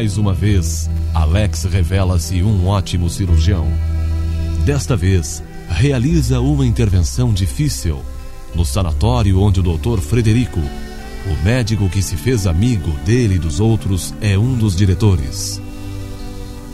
Mais 0.00 0.16
uma 0.16 0.32
vez, 0.32 0.88
Alex 1.12 1.64
revela-se 1.64 2.42
um 2.42 2.66
ótimo 2.66 3.10
cirurgião. 3.10 3.70
Desta 4.64 4.96
vez, 4.96 5.42
realiza 5.68 6.40
uma 6.40 6.64
intervenção 6.64 7.34
difícil 7.34 8.02
no 8.54 8.64
sanatório 8.64 9.38
onde 9.38 9.60
o 9.60 9.62
Dr. 9.62 10.00
Frederico, 10.00 10.58
o 10.58 11.44
médico 11.44 11.86
que 11.90 12.00
se 12.00 12.16
fez 12.16 12.46
amigo 12.46 12.90
dele 13.04 13.34
e 13.34 13.38
dos 13.38 13.60
outros, 13.60 14.14
é 14.22 14.38
um 14.38 14.56
dos 14.56 14.74
diretores. 14.74 15.60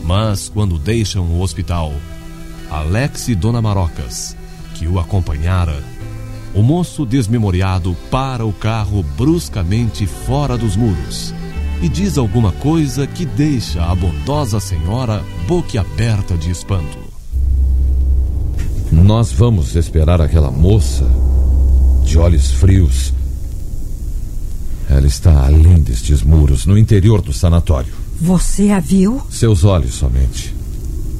Mas 0.05 0.47
quando 0.47 0.79
deixam 0.79 1.25
o 1.25 1.41
hospital, 1.41 1.93
Alex 2.69 3.27
e 3.27 3.35
Dona 3.35 3.61
Marocas, 3.61 4.37
que 4.75 4.87
o 4.87 5.01
acompanhara, 5.01 5.83
o 6.55 6.63
moço 6.63 7.05
desmemoriado 7.05 7.93
para 8.09 8.45
o 8.45 8.53
carro 8.53 9.03
bruscamente 9.17 10.07
fora 10.07 10.57
dos 10.57 10.77
muros 10.77 11.33
e 11.81 11.87
diz 11.89 12.17
alguma 12.17 12.51
coisa 12.51 13.05
que 13.05 13.25
deixa 13.25 13.83
a 13.83 13.93
bondosa 13.93 14.59
senhora 14.59 15.23
boquiaberta 15.47 16.35
de 16.35 16.49
espanto. 16.51 16.97
Nós 18.91 19.31
vamos 19.31 19.75
esperar 19.75 20.21
aquela 20.21 20.49
moça 20.49 21.05
de 22.03 22.17
olhos 22.17 22.51
frios. 22.51 23.13
Ela 24.89 25.05
está 25.05 25.45
além 25.45 25.81
destes 25.81 26.23
muros, 26.23 26.65
no 26.65 26.77
interior 26.77 27.21
do 27.21 27.33
sanatório. 27.33 27.93
Você 28.19 28.71
a 28.71 28.79
viu? 28.79 29.21
Seus 29.29 29.63
olhos 29.63 29.95
somente. 29.95 30.55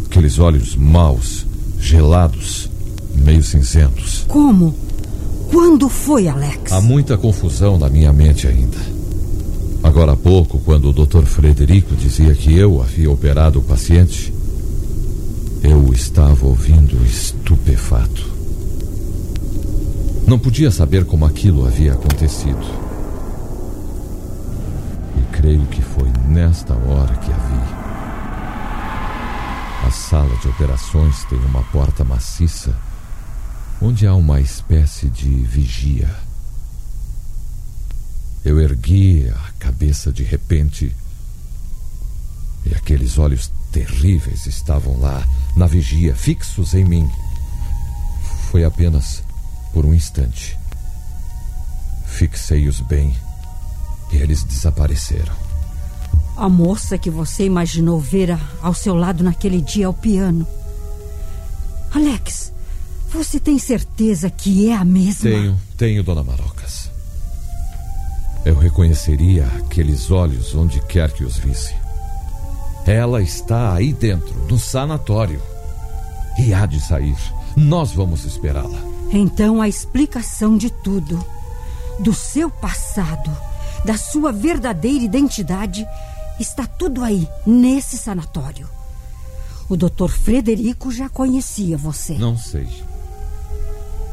Aqueles 0.06 0.40
olhos 0.40 0.76
maus, 0.76 1.46
gelados, 1.80 2.70
meio 3.14 3.44
cinzentos. 3.44 4.24
Como? 4.28 4.74
Quando 5.52 5.90
foi, 5.90 6.28
Alex? 6.28 6.72
Há 6.72 6.82
muita 6.82 7.18
confusão 7.18 7.78
na 7.78 7.90
minha 7.90 8.12
mente 8.12 8.48
ainda. 8.48 8.97
Agora 9.88 10.12
há 10.12 10.18
pouco, 10.18 10.60
quando 10.60 10.90
o 10.90 10.94
Dr. 10.94 11.24
Frederico 11.24 11.96
dizia 11.96 12.36
que 12.36 12.54
eu 12.54 12.82
havia 12.82 13.10
operado 13.10 13.60
o 13.60 13.64
paciente, 13.64 14.34
eu 15.64 15.94
estava 15.94 16.46
ouvindo 16.46 17.02
estupefato. 17.06 18.30
Não 20.28 20.38
podia 20.38 20.70
saber 20.72 21.06
como 21.06 21.26
aquilo 21.26 21.66
havia 21.66 21.94
acontecido. 21.94 22.68
E 25.16 25.38
creio 25.38 25.66
que 25.68 25.82
foi 25.82 26.12
nesta 26.28 26.74
hora 26.74 27.16
que 27.16 27.32
a 27.32 27.38
vi. 27.38 27.78
A 29.88 29.92
sala 29.92 30.36
de 30.42 30.50
operações 30.50 31.24
tem 31.30 31.40
uma 31.40 31.64
porta 31.64 32.04
maciça 32.04 32.76
onde 33.82 34.06
há 34.06 34.14
uma 34.14 34.42
espécie 34.42 35.10
de 35.10 35.30
vigia. 35.30 36.27
Eu 38.48 38.62
ergui 38.62 39.30
a 39.30 39.52
cabeça 39.60 40.10
de 40.10 40.24
repente 40.24 40.96
e 42.66 42.74
aqueles 42.74 43.18
olhos 43.18 43.52
terríveis 43.74 44.46
estavam 44.46 44.98
lá, 45.02 45.22
na 45.54 45.68
vigia, 45.68 46.16
fixos 46.16 46.74
em 46.74 46.86
mim. 46.86 47.12
Foi 48.50 48.64
apenas 48.64 49.22
por 49.74 49.86
um 49.86 49.94
instante. 49.94 50.58
Fixei-os 52.06 52.80
bem 52.80 53.14
e 54.14 54.16
eles 54.16 54.44
desapareceram. 54.44 55.36
A 56.38 56.48
moça 56.48 56.98
que 56.98 57.10
você 57.10 57.44
imaginou 57.44 58.00
ver 58.00 58.40
ao 58.62 58.74
seu 58.74 58.96
lado 58.96 59.26
naquele 59.26 59.62
dia 59.62 59.88
ao 59.88 59.94
piano. 59.94 60.48
Alex, 61.94 62.54
você 63.12 63.42
tem 63.42 63.60
certeza 63.60 64.30
que 64.30 64.70
é 64.70 64.74
a 64.74 64.86
mesma? 64.86 65.30
Tenho, 65.30 65.62
tenho, 65.76 66.02
dona 66.02 66.24
Marocas. 66.24 66.96
Eu 68.46 68.56
reconheceria 68.56 69.46
aqueles 69.58 70.10
olhos 70.10 70.56
onde 70.56 70.80
quer 70.82 71.12
que 71.12 71.24
os 71.24 71.38
visse. 71.38 71.76
Ela 72.86 73.22
está 73.22 73.74
aí 73.74 73.92
dentro, 73.92 74.34
no 74.48 74.58
sanatório. 74.58 75.42
E 76.40 76.54
há 76.54 76.66
de 76.66 76.80
sair. 76.80 77.18
Nós 77.56 77.92
vamos 77.92 78.24
esperá-la. 78.24 78.80
Então 79.12 79.62
a 79.62 79.68
explicação 79.68 80.58
de 80.58 80.70
tudo, 80.70 81.24
do 82.00 82.14
seu 82.14 82.50
passado, 82.50 83.36
da 83.84 83.98
sua 83.98 84.32
verdadeira 84.32 85.04
identidade, 85.04 85.86
está 86.40 86.66
tudo 86.66 87.04
aí, 87.04 87.28
nesse 87.46 87.98
sanatório. 87.98 88.70
O 89.70 89.76
Dr. 89.76 90.10
Frederico 90.10 90.92
já 90.92 91.10
conhecia 91.10 91.78
você. 91.78 92.14
Não 92.14 92.38
sei. 92.38 92.68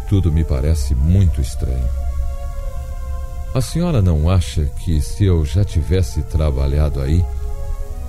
Tudo 0.09 0.33
me 0.33 0.43
parece 0.43 0.95
muito 0.95 1.41
estranho. 1.41 2.04
A 3.55 3.61
senhora 3.61 4.03
não 4.03 4.29
acha 4.29 4.65
que 4.81 5.01
se 5.01 5.25
eu 5.25 5.45
já 5.45 5.65
tivesse 5.65 6.23
trabalhado 6.23 7.01
aí, 7.01 7.25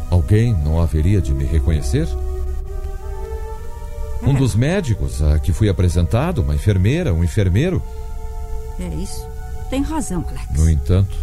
alguém 0.10 0.54
não 0.64 0.82
haveria 0.82 1.22
de 1.22 1.34
me 1.34 1.46
reconhecer? 1.46 2.08
Um 4.24 4.32
É. 4.32 4.40
dos 4.40 4.56
médicos 4.56 5.22
a 5.22 5.38
que 5.38 5.54
fui 5.54 5.70
apresentado, 5.70 6.42
uma 6.42 6.56
enfermeira, 6.56 7.14
um 7.14 7.24
enfermeiro. 7.24 7.82
É 8.80 8.88
isso. 8.96 9.26
Tem 9.70 9.84
razão, 9.84 10.26
Alex. 10.28 10.48
No 10.60 10.68
entanto, 10.70 11.16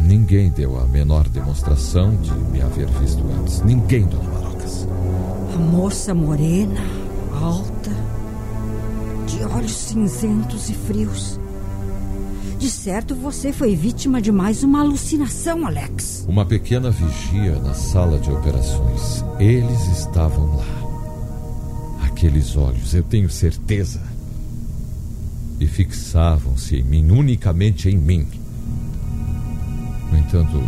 ninguém 0.00 0.50
deu 0.50 0.76
a 0.80 0.84
menor 0.84 1.28
demonstração 1.28 2.16
de 2.16 2.32
me 2.32 2.60
haver 2.60 2.88
visto 2.88 3.22
antes. 3.40 3.62
Ninguém, 3.62 4.04
dona 4.06 4.24
Marocas. 4.30 4.88
A 5.54 5.58
moça 5.58 6.12
morena, 6.12 6.80
alta, 7.40 7.90
de 9.28 9.44
olhos 9.44 9.76
cinzentos 9.76 10.68
e 10.70 10.74
frios. 10.74 11.38
De 12.64 12.70
certo, 12.70 13.14
você 13.14 13.52
foi 13.52 13.76
vítima 13.76 14.22
de 14.22 14.32
mais 14.32 14.62
uma 14.64 14.80
alucinação, 14.80 15.66
Alex. 15.66 16.24
Uma 16.26 16.46
pequena 16.46 16.90
vigia 16.90 17.58
na 17.58 17.74
sala 17.74 18.18
de 18.18 18.30
operações. 18.30 19.22
Eles 19.38 19.86
estavam 19.88 20.56
lá. 20.56 22.06
Aqueles 22.06 22.56
olhos, 22.56 22.94
eu 22.94 23.02
tenho 23.02 23.28
certeza. 23.28 24.00
E 25.60 25.66
fixavam-se 25.66 26.76
em 26.76 26.82
mim, 26.82 27.10
unicamente 27.10 27.90
em 27.90 27.98
mim. 27.98 28.26
No 30.10 30.16
entanto, 30.16 30.58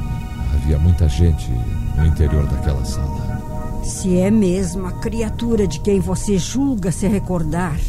havia 0.53 0.79
muita 0.79 1.09
gente 1.09 1.51
no 1.97 2.05
interior 2.05 2.47
daquela 2.47 2.85
sala. 2.85 3.83
Se 3.83 4.19
é 4.19 4.31
mesmo 4.31 4.87
a 4.87 4.93
criatura 4.93 5.67
de 5.67 5.81
quem 5.81 5.99
você 5.99 6.37
julga 6.37 6.93
se 6.93 7.09
recordar, 7.09 7.81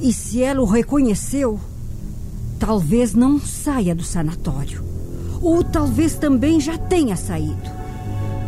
e 0.00 0.14
se 0.14 0.42
ela 0.42 0.62
o 0.62 0.64
reconheceu, 0.64 1.60
talvez 2.64 3.12
não 3.12 3.40
saia 3.40 3.92
do 3.92 4.04
sanatório. 4.04 4.84
Ou 5.42 5.64
talvez 5.64 6.14
também 6.14 6.60
já 6.60 6.78
tenha 6.78 7.16
saído. 7.16 7.68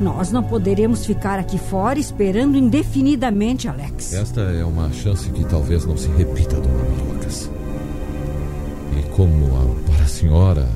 Nós 0.00 0.30
não 0.30 0.40
poderemos 0.40 1.04
ficar 1.04 1.40
aqui 1.40 1.58
fora 1.58 1.98
esperando 1.98 2.56
indefinidamente, 2.56 3.66
Alex. 3.66 4.12
Esta 4.12 4.40
é 4.40 4.64
uma 4.64 4.92
chance 4.92 5.28
que 5.30 5.44
talvez 5.44 5.84
não 5.84 5.96
se 5.96 6.06
repita, 6.10 6.60
dona 6.60 6.78
Marocas. 6.96 7.50
E 8.96 9.02
como 9.16 9.46
a, 9.46 9.90
para 9.92 10.04
a 10.04 10.08
senhora 10.08 10.68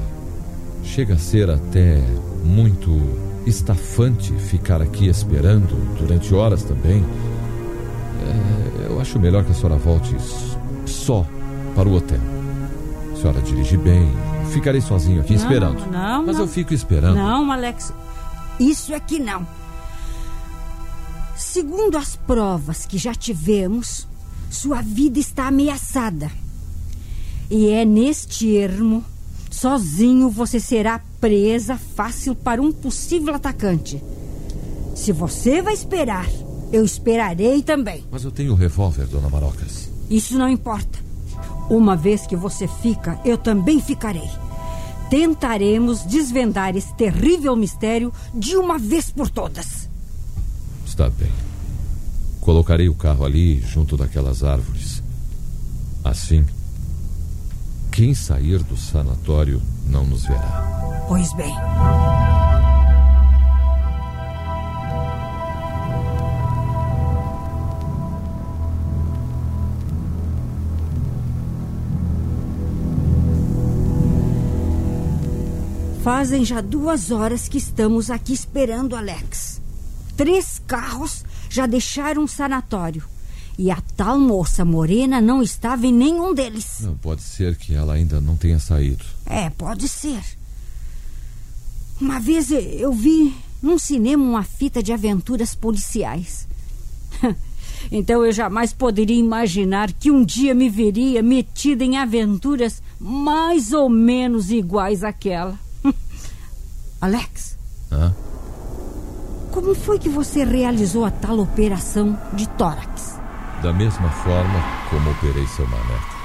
chega 0.83 1.15
a 1.15 1.19
ser 1.19 1.49
até 1.49 2.03
muito 2.45 3.01
estafante 3.47 4.33
ficar 4.33 4.83
aqui 4.83 5.07
esperando 5.07 5.77
durante 5.97 6.35
horas 6.35 6.65
também, 6.65 7.05
é, 8.21 8.87
eu 8.91 9.01
acho 9.01 9.17
melhor 9.21 9.45
que 9.45 9.53
a 9.53 9.55
senhora 9.55 9.77
volte 9.77 10.17
só 10.85 11.25
para 11.77 11.89
o 11.89 11.95
hotel. 11.95 12.38
A 13.19 13.21
senhora 13.21 13.43
dirige 13.43 13.77
bem, 13.77 14.09
ficarei 14.53 14.81
sozinho 14.81 15.21
aqui 15.21 15.35
Não, 15.35 15.43
esperando. 15.43 15.91
não, 15.91 16.25
Mas 16.25 16.37
não. 16.37 16.45
eu 16.45 16.49
fico 16.49 16.73
esperando. 16.73 17.17
Não, 17.17 17.51
Alex. 17.51 17.93
Isso 18.61 18.95
é 18.95 19.01
que 19.01 19.19
não. 19.19 19.45
Segundo 21.37 21.97
as 21.99 22.15
provas 22.15 22.87
que 22.87 22.97
já 22.97 23.13
tivemos, 23.15 24.07
sua 24.49 24.81
vida 24.83 25.19
está 25.19 25.49
ameaçada. 25.49 26.31
E 27.51 27.69
é 27.71 27.85
neste 27.85 28.55
ermo, 28.57 29.05
sozinho, 29.51 30.31
você 30.31 30.61
será 30.61 31.01
presa 31.21 31.77
fácil 31.77 32.37
para 32.37 32.63
um 32.63 32.71
possível 32.71 33.35
atacante. 33.35 34.01
Se 34.95 35.11
você 35.13 35.61
vai 35.61 35.75
esperar, 35.75 36.27
Eu 36.71 36.85
esperarei 36.85 37.63
também. 37.63 38.05
Mas 38.13 38.25
eu 38.25 38.31
tenho 38.31 38.53
o 38.53 38.55
revólver, 38.55 39.07
dona 39.07 39.31
Marocas. 39.31 39.89
Isso 40.11 40.37
não 40.39 40.47
importa. 40.47 40.99
Uma 41.69 41.95
vez 41.95 42.27
que 42.27 42.37
você 42.37 42.67
fica, 42.67 43.19
eu 43.25 43.37
também 43.37 43.81
ficarei. 43.81 44.29
Tentaremos 45.11 46.05
desvendar 46.05 46.77
esse 46.77 46.95
terrível 46.95 47.57
mistério 47.57 48.13
de 48.35 48.57
uma 48.57 48.79
vez 48.79 49.11
por 49.11 49.31
todas. 49.31 49.89
Está 50.87 51.09
bem. 51.11 51.33
Colocarei 52.41 52.89
o 52.89 52.95
carro 52.95 53.25
ali, 53.25 53.61
junto 53.61 53.97
daquelas 53.97 54.43
árvores. 54.43 55.03
Assim, 56.05 56.45
quem 57.93 58.15
sair 58.15 58.63
do 58.63 58.77
sanatório 58.77 59.61
não 59.87 60.05
nos 60.05 60.25
verá. 60.25 61.05
Pois 61.09 61.33
bem. 61.35 61.53
Fazem 76.11 76.43
já 76.43 76.63
duas 76.63 77.11
horas 77.11 77.49
que 77.49 77.59
estamos 77.59 78.11
aqui 78.11 78.33
esperando 78.33 78.97
Alex. 78.97 79.61
Três 80.17 80.59
carros 80.67 81.23
já 81.51 81.67
deixaram 81.67 82.25
o 82.25 82.27
sanatório. 82.27 83.05
E 83.59 83.71
a 83.71 83.79
tal 83.95 84.19
moça 84.19 84.65
morena 84.65 85.21
não 85.21 85.43
estava 85.43 85.87
em 85.87 85.93
nenhum 85.93 86.33
deles. 86.33 86.79
Não 86.81 86.97
pode 86.97 87.21
ser 87.21 87.57
que 87.57 87.75
ela 87.75 87.93
ainda 87.93 88.23
não 88.23 88.39
tenha 88.39 88.59
saído. 88.59 89.05
É, 89.27 89.51
pode 89.51 89.87
ser. 89.87 90.23
Uma 92.01 92.19
vez 92.19 92.51
eu 92.51 92.91
vi 92.91 93.37
num 93.61 93.79
cinema 93.79 94.25
uma 94.25 94.43
fita 94.43 94.83
de 94.83 94.95
aventuras 94.95 95.55
policiais. 95.55 96.49
então 97.93 98.25
eu 98.25 98.33
jamais 98.33 98.73
poderia 98.73 99.19
imaginar 99.19 99.93
que 99.93 100.11
um 100.11 100.25
dia 100.25 100.55
me 100.55 100.71
veria 100.71 101.23
metida 101.23 101.85
em 101.85 101.99
aventuras 101.99 102.83
mais 102.99 103.75
ou 103.75 103.91
menos 103.91 104.51
iguais 104.51 105.05
àquela. 105.05 105.68
Alex. 107.01 107.57
Hã? 107.91 108.15
Como 109.53 109.75
foi 109.75 109.99
que 109.99 110.09
você 110.09 110.45
realizou 110.45 111.05
a 111.05 111.11
tal 111.11 111.39
operação 111.39 112.19
de 112.35 112.49
tórax? 112.51 113.19
Da 113.63 113.73
mesma 113.73 114.11
forma 114.11 114.63
como 114.91 115.11
operei 115.11 115.47
seu 115.49 115.67
maneco. 115.67 116.17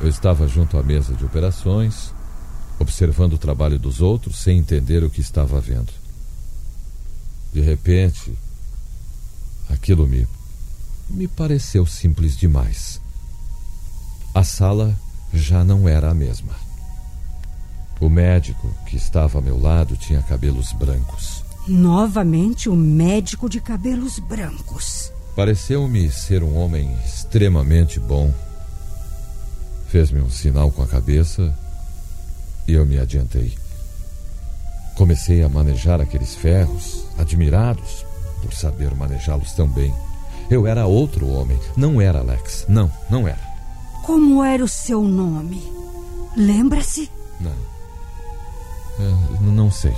Eu 0.00 0.08
estava 0.08 0.46
junto 0.46 0.78
à 0.78 0.82
mesa 0.82 1.14
de 1.14 1.24
operações, 1.24 2.12
observando 2.78 3.34
o 3.34 3.38
trabalho 3.38 3.78
dos 3.78 4.00
outros 4.00 4.36
sem 4.36 4.58
entender 4.58 5.02
o 5.02 5.10
que 5.10 5.20
estava 5.20 5.60
vendo. 5.60 5.92
De 7.52 7.60
repente, 7.60 8.36
aquilo 9.70 10.06
me 10.06 10.26
me 11.08 11.28
pareceu 11.28 11.86
simples 11.86 12.36
demais. 12.36 13.00
A 14.34 14.42
sala 14.42 14.98
já 15.32 15.62
não 15.62 15.88
era 15.88 16.10
a 16.10 16.14
mesma. 16.14 16.63
O 18.00 18.08
médico 18.08 18.68
que 18.86 18.96
estava 18.96 19.38
ao 19.38 19.42
meu 19.42 19.60
lado 19.60 19.96
tinha 19.96 20.22
cabelos 20.22 20.72
brancos. 20.72 21.44
Novamente 21.66 22.68
o 22.68 22.76
médico 22.76 23.48
de 23.48 23.60
cabelos 23.60 24.18
brancos. 24.18 25.12
Pareceu-me 25.34 26.10
ser 26.10 26.42
um 26.42 26.56
homem 26.56 26.96
extremamente 27.04 27.98
bom. 27.98 28.32
Fez-me 29.88 30.20
um 30.20 30.30
sinal 30.30 30.70
com 30.70 30.82
a 30.82 30.86
cabeça 30.86 31.54
e 32.68 32.72
eu 32.72 32.84
me 32.84 32.98
adiantei. 32.98 33.56
Comecei 34.94 35.42
a 35.42 35.48
manejar 35.48 36.00
aqueles 36.00 36.34
ferros, 36.34 37.04
admirados 37.18 38.04
por 38.42 38.52
saber 38.52 38.94
manejá-los 38.94 39.52
tão 39.52 39.66
bem. 39.66 39.92
Eu 40.50 40.66
era 40.66 40.86
outro 40.86 41.26
homem, 41.28 41.58
não 41.76 42.00
era 42.00 42.20
Alex. 42.20 42.66
Não, 42.68 42.90
não 43.08 43.26
era. 43.26 43.40
Como 44.02 44.44
era 44.44 44.62
o 44.62 44.68
seu 44.68 45.02
nome? 45.02 45.62
Lembra-se? 46.36 47.10
Não. 47.40 47.73
É, 48.98 49.42
não 49.42 49.70
sei. 49.70 49.94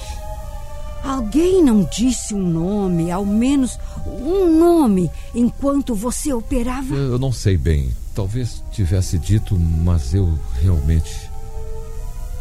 Alguém 1.02 1.62
não 1.62 1.84
disse 1.84 2.34
um 2.34 2.48
nome, 2.48 3.10
ao 3.12 3.24
menos 3.24 3.78
um 4.06 4.58
nome, 4.58 5.10
enquanto 5.34 5.94
você 5.94 6.32
operava? 6.32 6.94
Eu 6.94 7.18
não 7.18 7.32
sei 7.32 7.56
bem. 7.56 7.92
Talvez 8.14 8.62
tivesse 8.72 9.18
dito, 9.18 9.56
mas 9.58 10.14
eu 10.14 10.38
realmente. 10.60 11.30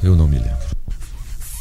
Eu 0.01 0.15
não 0.15 0.27
me 0.27 0.39
lembro. 0.39 0.75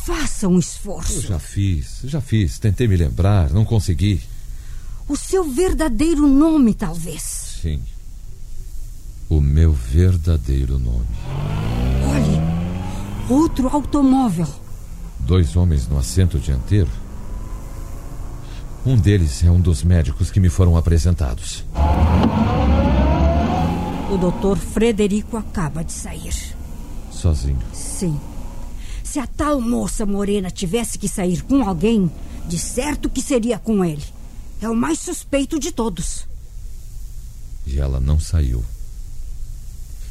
Faça 0.05 0.49
um 0.49 0.59
esforço. 0.59 1.15
Eu 1.15 1.23
já 1.23 1.39
fiz, 1.39 2.01
já 2.05 2.21
fiz. 2.21 2.59
Tentei 2.59 2.87
me 2.87 2.97
lembrar, 2.97 3.51
não 3.51 3.65
consegui. 3.65 4.23
O 5.09 5.17
seu 5.17 5.45
verdadeiro 5.45 6.27
nome, 6.27 6.75
talvez. 6.75 7.23
Sim. 7.61 7.83
O 9.29 9.41
meu 9.41 9.73
verdadeiro 9.73 10.79
nome. 10.79 11.07
Olhe, 12.11 13.35
outro 13.35 13.69
automóvel. 13.69 14.47
Dois 15.27 15.57
homens 15.57 15.89
no 15.89 15.99
assento 15.99 16.39
dianteiro. 16.39 16.91
Um 18.85 18.97
deles 18.97 19.43
é 19.43 19.51
um 19.51 19.61
dos 19.61 19.83
médicos 19.83 20.31
que 20.31 20.39
me 20.39 20.51
foram 20.51 20.77
apresentados. 20.77 21.65
O 24.13 24.19
doutor 24.19 24.59
Frederico 24.59 25.39
acaba 25.39 25.83
de 25.83 25.93
sair. 25.93 26.35
Sozinho. 27.11 27.59
Sim. 27.73 28.21
Se 29.03 29.19
a 29.19 29.27
tal 29.27 29.61
moça 29.61 30.05
morena 30.05 30.51
tivesse 30.51 30.99
que 30.99 31.09
sair 31.09 31.43
com 31.43 31.67
alguém, 31.67 32.11
de 32.47 32.59
certo 32.59 33.09
que 33.09 33.23
seria 33.23 33.59
com 33.59 33.83
ele. 33.83 34.05
É 34.61 34.69
o 34.69 34.77
mais 34.77 34.99
suspeito 34.99 35.59
de 35.59 35.73
todos. 35.73 36.27
E 37.67 37.79
ela 37.81 37.99
não 37.99 38.21
saiu. 38.21 38.63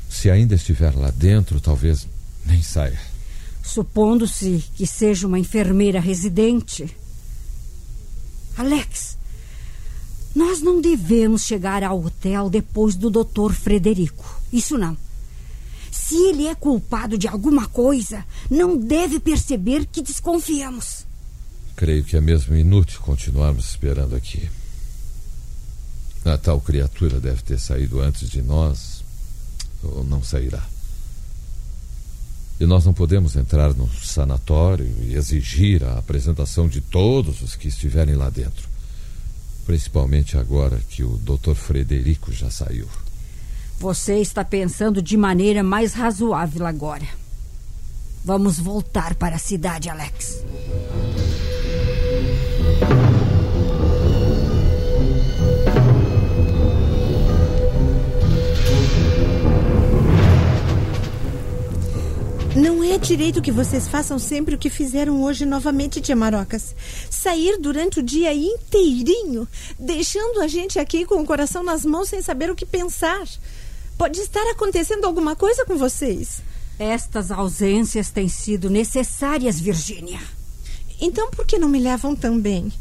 Se 0.09 0.31
ainda 0.31 0.55
estiver 0.55 0.95
lá 0.95 1.11
dentro, 1.11 1.59
talvez 1.59 2.07
nem 2.45 2.63
saia. 2.63 3.12
Supondo-se 3.63 4.63
que 4.75 4.85
seja 4.85 5.25
uma 5.25 5.39
enfermeira 5.39 5.99
residente. 5.99 6.95
Alex, 8.57 9.17
nós 10.35 10.61
não 10.61 10.81
devemos 10.81 11.43
chegar 11.43 11.83
ao 11.83 12.03
hotel 12.03 12.49
depois 12.49 12.95
do 12.95 13.09
doutor 13.09 13.53
Frederico. 13.53 14.41
Isso 14.51 14.77
não. 14.77 14.97
Se 15.91 16.15
ele 16.15 16.47
é 16.47 16.53
culpado 16.53 17.17
de 17.17 17.27
alguma 17.27 17.67
coisa, 17.67 18.25
não 18.49 18.77
deve 18.77 19.19
perceber 19.19 19.85
que 19.85 20.01
desconfiamos. 20.01 21.05
Creio 21.75 22.03
que 22.03 22.17
é 22.17 22.21
mesmo 22.21 22.55
inútil 22.55 22.99
continuarmos 22.99 23.69
esperando 23.69 24.15
aqui. 24.15 24.49
A 26.25 26.37
tal 26.37 26.59
criatura 26.61 27.19
deve 27.19 27.41
ter 27.41 27.59
saído 27.59 27.99
antes 27.99 28.29
de 28.29 28.41
nós, 28.41 29.03
ou 29.81 30.03
não 30.03 30.23
sairá. 30.23 30.63
E 32.63 32.65
nós 32.65 32.85
não 32.85 32.93
podemos 32.93 33.35
entrar 33.35 33.73
no 33.73 33.89
sanatório 34.01 34.89
e 35.01 35.15
exigir 35.15 35.83
a 35.83 35.97
apresentação 35.97 36.65
de 36.65 36.79
todos 36.79 37.41
os 37.41 37.57
que 37.57 37.67
estiverem 37.67 38.15
lá 38.15 38.29
dentro. 38.29 38.69
Principalmente 39.65 40.37
agora 40.37 40.79
que 40.89 41.03
o 41.03 41.17
Dr. 41.17 41.55
Frederico 41.55 42.31
já 42.31 42.49
saiu. 42.49 42.87
Você 43.77 44.15
está 44.19 44.45
pensando 44.45 45.01
de 45.01 45.17
maneira 45.17 45.61
mais 45.61 45.93
razoável 45.93 46.65
agora. 46.65 47.05
Vamos 48.23 48.59
voltar 48.59 49.13
para 49.15 49.35
a 49.35 49.39
cidade, 49.39 49.89
Alex. 49.89 50.41
Não 62.55 62.83
é 62.83 62.99
direito 62.99 63.41
que 63.41 63.51
vocês 63.51 63.87
façam 63.87 64.19
sempre 64.19 64.53
o 64.53 64.57
que 64.59 64.69
fizeram 64.69 65.23
hoje 65.23 65.43
novamente, 65.43 65.99
tia 65.99 66.15
Marocas. 66.15 66.75
Sair 67.09 67.57
durante 67.59 67.99
o 67.99 68.03
dia 68.03 68.31
inteirinho, 68.31 69.47
deixando 69.79 70.39
a 70.39 70.47
gente 70.47 70.77
aqui 70.77 71.03
com 71.03 71.19
o 71.19 71.25
coração 71.25 71.63
nas 71.63 71.83
mãos 71.83 72.09
sem 72.09 72.21
saber 72.21 72.51
o 72.51 72.55
que 72.55 72.65
pensar. 72.65 73.27
Pode 73.97 74.19
estar 74.19 74.43
acontecendo 74.51 75.05
alguma 75.05 75.35
coisa 75.35 75.65
com 75.65 75.77
vocês. 75.77 76.43
Estas 76.77 77.31
ausências 77.31 78.11
têm 78.11 78.29
sido 78.29 78.69
necessárias, 78.69 79.59
Virgínia. 79.59 80.19
Então 81.01 81.31
por 81.31 81.47
que 81.47 81.57
não 81.57 81.67
me 81.67 81.79
levam 81.79 82.15
tão 82.15 82.39
bem? 82.39 82.71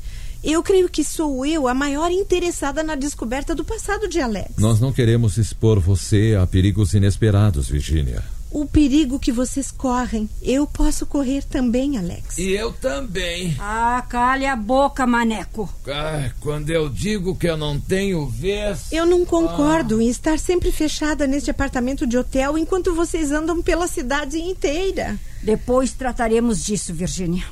Eu 0.44 0.62
creio 0.62 0.88
que 0.88 1.02
sou 1.02 1.46
eu 1.46 1.66
a 1.66 1.72
maior 1.72 2.10
interessada 2.10 2.82
na 2.82 2.94
descoberta 2.94 3.54
do 3.54 3.64
passado 3.64 4.06
de 4.06 4.20
Alex. 4.20 4.50
Nós 4.58 4.80
não 4.80 4.92
queremos 4.92 5.38
expor 5.38 5.80
você 5.80 6.36
a 6.38 6.46
perigos 6.46 6.92
inesperados, 6.92 7.68
Virginia. 7.68 8.22
O 8.52 8.66
perigo 8.66 9.18
que 9.18 9.32
vocês 9.32 9.70
correm, 9.70 10.28
eu 10.42 10.66
posso 10.66 11.06
correr 11.06 11.42
também, 11.42 11.96
Alex. 11.96 12.36
E 12.36 12.50
eu 12.50 12.70
também. 12.70 13.56
Ah, 13.58 14.04
cale 14.06 14.44
a 14.44 14.54
boca, 14.54 15.06
maneco. 15.06 15.72
Ah, 15.88 16.30
quando 16.38 16.68
eu 16.68 16.90
digo 16.90 17.34
que 17.34 17.46
eu 17.46 17.56
não 17.56 17.80
tenho 17.80 18.26
vez. 18.26 18.92
Eu 18.92 19.06
não 19.06 19.24
concordo 19.24 19.98
ah. 19.98 20.02
em 20.02 20.08
estar 20.08 20.38
sempre 20.38 20.70
fechada 20.70 21.26
neste 21.26 21.50
apartamento 21.50 22.06
de 22.06 22.18
hotel 22.18 22.58
enquanto 22.58 22.94
vocês 22.94 23.32
andam 23.32 23.62
pela 23.62 23.86
cidade 23.86 24.36
inteira. 24.38 25.18
Depois 25.42 25.92
trataremos 25.94 26.62
disso, 26.62 26.92
Virginia. 26.92 27.46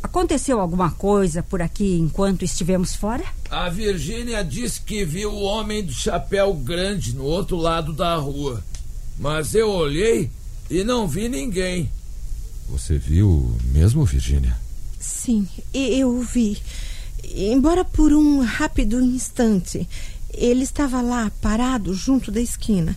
Aconteceu 0.00 0.60
alguma 0.60 0.92
coisa 0.92 1.42
por 1.42 1.60
aqui 1.60 1.96
enquanto 1.98 2.44
estivemos 2.44 2.94
fora? 2.94 3.24
A 3.50 3.68
Virgínia 3.68 4.44
disse 4.44 4.80
que 4.80 5.04
viu 5.04 5.32
o 5.32 5.42
homem 5.42 5.82
do 5.82 5.92
chapéu 5.92 6.54
grande 6.54 7.16
no 7.16 7.24
outro 7.24 7.56
lado 7.56 7.92
da 7.92 8.14
rua. 8.14 8.62
Mas 9.18 9.54
eu 9.54 9.70
olhei 9.70 10.30
e 10.70 10.82
não 10.82 11.06
vi 11.06 11.28
ninguém. 11.28 11.90
Você 12.68 12.98
viu 12.98 13.56
mesmo, 13.72 14.04
Virgínia? 14.04 14.56
Sim, 14.98 15.46
eu 15.72 16.20
vi. 16.20 16.58
Embora 17.24 17.84
por 17.84 18.12
um 18.12 18.40
rápido 18.40 19.00
instante. 19.00 19.88
Ele 20.32 20.64
estava 20.64 21.00
lá, 21.00 21.30
parado, 21.40 21.94
junto 21.94 22.32
da 22.32 22.40
esquina. 22.40 22.96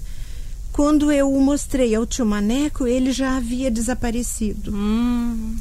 Quando 0.71 1.12
eu 1.12 1.31
o 1.31 1.41
mostrei 1.41 1.93
ao 1.95 2.05
tio 2.05 2.25
Maneco, 2.25 2.88
ele 2.88 3.12
já 3.12 3.38
havia 3.38 3.69
desaparecido. 3.69 4.74
Hum, 4.74 5.57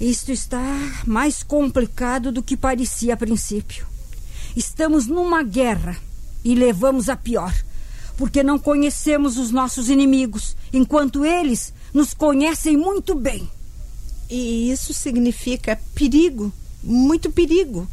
isto 0.00 0.32
está 0.32 0.64
mais 1.06 1.42
complicado 1.42 2.32
do 2.32 2.42
que 2.42 2.56
parecia 2.56 3.14
a 3.14 3.16
princípio. 3.16 3.86
Estamos 4.56 5.06
numa 5.06 5.42
guerra 5.42 5.96
e 6.44 6.54
levamos 6.54 7.08
a 7.08 7.16
pior, 7.16 7.54
porque 8.16 8.42
não 8.42 8.58
conhecemos 8.58 9.36
os 9.36 9.50
nossos 9.50 9.88
inimigos, 9.88 10.56
enquanto 10.72 11.24
eles 11.24 11.72
nos 11.92 12.14
conhecem 12.14 12.76
muito 12.76 13.14
bem. 13.14 13.48
E 14.30 14.70
isso 14.70 14.94
significa 14.94 15.78
perigo, 15.94 16.52
muito 16.82 17.30
perigo. 17.30 17.86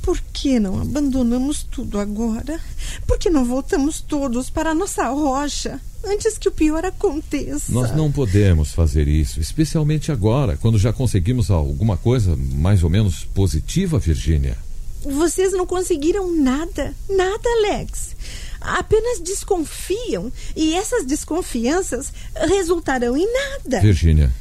Por 0.00 0.20
que 0.32 0.60
não 0.60 0.80
abandonamos 0.80 1.64
tudo 1.64 1.98
agora? 1.98 2.60
Por 3.06 3.18
que 3.18 3.28
não 3.28 3.44
voltamos 3.44 4.00
todos 4.00 4.48
para 4.48 4.70
a 4.70 4.74
nossa 4.74 5.08
rocha 5.08 5.80
antes 6.04 6.38
que 6.38 6.48
o 6.48 6.52
pior 6.52 6.84
aconteça? 6.84 7.72
Nós 7.72 7.94
não 7.94 8.12
podemos 8.12 8.70
fazer 8.70 9.08
isso, 9.08 9.40
especialmente 9.40 10.12
agora, 10.12 10.56
quando 10.56 10.78
já 10.78 10.92
conseguimos 10.92 11.50
alguma 11.50 11.96
coisa 11.96 12.36
mais 12.36 12.84
ou 12.84 12.88
menos 12.88 13.24
positiva, 13.24 13.98
Virgínia. 13.98 14.56
Vocês 15.02 15.52
não 15.52 15.66
conseguiram 15.66 16.32
nada, 16.32 16.94
nada, 17.08 17.48
Alex. 17.58 18.16
Apenas 18.60 19.20
desconfiam 19.20 20.32
e 20.54 20.74
essas 20.74 21.04
desconfianças 21.04 22.12
resultarão 22.34 23.16
em 23.16 23.26
nada. 23.32 23.80
Virgínia, 23.80 24.32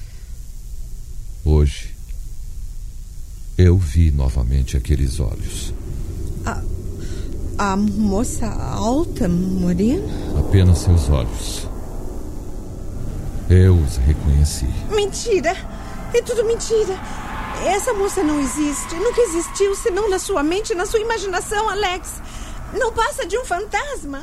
hoje 1.43 1.95
eu 3.57 3.77
vi 3.77 4.11
novamente 4.11 4.75
aqueles 4.75 5.19
olhos. 5.19 5.73
A, 6.45 6.61
a 7.57 7.77
moça 7.77 8.47
alta, 8.47 9.27
morena? 9.29 10.05
Apenas 10.37 10.79
seus 10.79 11.09
olhos. 11.09 11.67
Eu 13.49 13.75
os 13.75 13.97
reconheci. 13.97 14.67
Mentira! 14.89 15.55
É 16.13 16.21
tudo 16.21 16.43
mentira! 16.45 16.99
Essa 17.65 17.93
moça 17.93 18.21
não 18.21 18.39
existe. 18.39 18.95
Nunca 18.95 19.21
existiu, 19.21 19.73
senão 19.75 20.09
na 20.09 20.19
sua 20.19 20.43
mente 20.43 20.73
e 20.73 20.75
na 20.75 20.85
sua 20.85 20.99
imaginação, 20.99 21.69
Alex. 21.69 22.21
Não 22.77 22.91
passa 22.93 23.25
de 23.25 23.37
um 23.37 23.45
fantasma. 23.45 24.21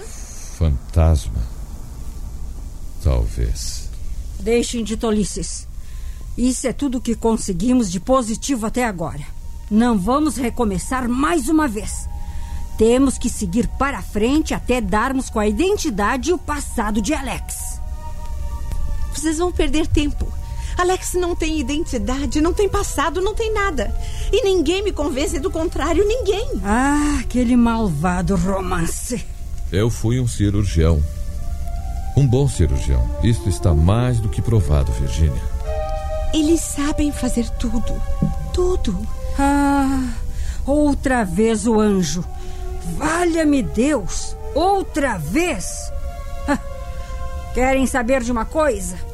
Fantasma? 0.59 1.42
Talvez. 3.02 3.88
Deixem 4.38 4.85
de 4.85 4.97
tolices. 4.97 5.66
Isso 6.37 6.66
é 6.66 6.73
tudo 6.73 7.00
que 7.00 7.14
conseguimos 7.14 7.90
de 7.90 7.99
positivo 7.99 8.66
até 8.66 8.85
agora. 8.85 9.25
Não 9.71 9.99
vamos 9.99 10.37
recomeçar 10.37 11.09
mais 11.09 11.49
uma 11.49 11.66
vez. 11.66 12.09
Temos 12.76 13.18
que 13.18 13.28
seguir 13.28 13.68
para 13.78 14.02
frente 14.02 14.54
até 14.54 14.80
darmos 14.80 15.30
com 15.30 15.38
a 15.38 15.47
identidade 15.47 16.30
e 16.30 16.32
o 16.32 16.38
passado 16.38 17.00
de 17.00 17.14
Alex. 17.14 17.80
Vocês 19.14 19.38
vão 19.38 19.52
perder 19.52 19.87
tempo. 19.87 20.26
Alex 20.82 21.14
não 21.14 21.36
tem 21.36 21.60
identidade, 21.60 22.40
não 22.40 22.52
tem 22.52 22.68
passado, 22.68 23.20
não 23.20 23.36
tem 23.36 23.54
nada. 23.54 23.94
E 24.32 24.42
ninguém 24.42 24.82
me 24.82 24.90
convence 24.90 25.38
do 25.38 25.48
contrário, 25.48 26.04
ninguém. 26.04 26.60
Ah, 26.64 27.18
aquele 27.20 27.56
malvado 27.56 28.34
romance. 28.34 29.24
Eu 29.70 29.88
fui 29.88 30.18
um 30.18 30.26
cirurgião. 30.26 31.00
Um 32.16 32.26
bom 32.26 32.48
cirurgião. 32.48 33.08
Isto 33.22 33.48
está 33.48 33.72
mais 33.72 34.18
do 34.18 34.28
que 34.28 34.42
provado, 34.42 34.90
Virginia. 34.90 35.40
Eles 36.34 36.60
sabem 36.60 37.12
fazer 37.12 37.48
tudo. 37.50 38.02
Tudo. 38.52 39.06
Ah, 39.38 40.14
outra 40.66 41.22
vez 41.22 41.64
o 41.64 41.78
anjo. 41.78 42.24
Valha-me 42.98 43.62
Deus! 43.62 44.36
Outra 44.52 45.16
vez! 45.16 45.92
Ah, 46.48 46.58
querem 47.54 47.86
saber 47.86 48.24
de 48.24 48.32
uma 48.32 48.44
coisa? 48.44 49.12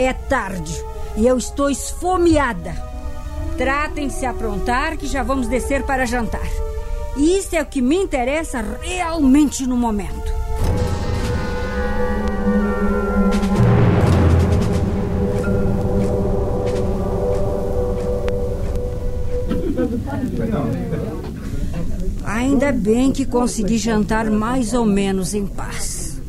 É 0.00 0.12
tarde 0.12 0.72
e 1.16 1.26
eu 1.26 1.36
estou 1.36 1.68
esfomeada. 1.68 2.72
Tratem-se 3.56 4.24
aprontar 4.24 4.96
que 4.96 5.08
já 5.08 5.24
vamos 5.24 5.48
descer 5.48 5.82
para 5.82 6.06
jantar. 6.06 6.48
Isso 7.16 7.56
é 7.56 7.62
o 7.62 7.66
que 7.66 7.82
me 7.82 7.96
interessa 7.96 8.64
realmente 8.80 9.66
no 9.66 9.76
momento. 9.76 10.32
Ainda 22.24 22.70
bem 22.70 23.10
que 23.10 23.26
consegui 23.26 23.78
jantar 23.78 24.30
mais 24.30 24.74
ou 24.74 24.84
menos 24.84 25.34
em 25.34 25.44
paz. 25.44 26.20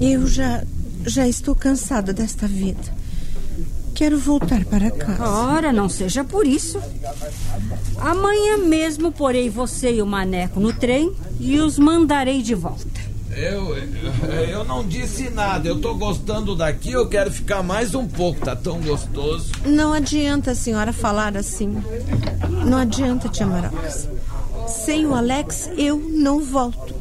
Eu 0.00 0.26
já 0.26 0.64
já 1.08 1.26
estou 1.26 1.54
cansada 1.54 2.12
desta 2.12 2.46
vida. 2.46 2.98
Quero 3.98 4.16
voltar 4.16 4.64
para 4.64 4.92
casa. 4.92 5.28
Ora, 5.28 5.72
não 5.72 5.88
seja 5.88 6.22
por 6.22 6.46
isso. 6.46 6.80
Amanhã 7.98 8.56
mesmo 8.56 9.10
porei 9.10 9.50
você 9.50 9.94
e 9.94 10.00
o 10.00 10.06
maneco 10.06 10.60
no 10.60 10.72
trem 10.72 11.12
e 11.40 11.58
os 11.58 11.80
mandarei 11.80 12.40
de 12.40 12.54
volta. 12.54 12.86
Eu, 13.36 13.76
eu 14.48 14.64
não 14.64 14.86
disse 14.86 15.30
nada. 15.30 15.68
Eu 15.68 15.80
tô 15.80 15.94
gostando 15.94 16.54
daqui, 16.54 16.92
eu 16.92 17.08
quero 17.08 17.32
ficar 17.32 17.60
mais 17.62 17.92
um 17.94 18.06
pouco. 18.06 18.40
Tá 18.40 18.54
tão 18.54 18.80
gostoso. 18.80 19.50
Não 19.66 19.92
adianta 19.92 20.52
a 20.52 20.54
senhora 20.54 20.92
falar 20.92 21.36
assim. 21.36 21.76
Não 22.64 22.78
adianta, 22.78 23.28
tia 23.28 23.46
Marocas. 23.46 24.08
Sem 24.68 25.06
o 25.06 25.14
Alex, 25.14 25.70
eu 25.76 25.98
não 25.98 26.40
volto. 26.40 26.94